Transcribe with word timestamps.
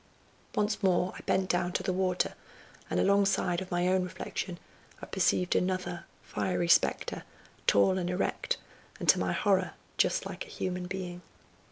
Once 0.55 0.81
more 0.81 1.13
I 1.15 1.21
bent 1.27 1.47
down 1.47 1.73
to 1.73 1.83
the 1.83 1.93
water, 1.93 2.33
and 2.89 2.99
alongside 2.99 3.61
of 3.61 3.69
my 3.69 3.87
own 3.87 4.01
reflection 4.01 4.57
I 4.99 5.05
perceived 5.05 5.55
another 5.55 6.05
fiery 6.23 6.69
spectre, 6.69 7.23
tall 7.67 7.99
and 7.99 8.09
erect, 8.09 8.57
and 8.99 9.07
to 9.09 9.19
my 9.19 9.31
horror 9.33 9.73
just 9.99 10.25
like 10.25 10.43
a 10.47 10.49
human 10.49 10.87
being. 10.87 11.21